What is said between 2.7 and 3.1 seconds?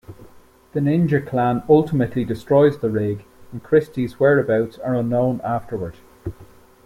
the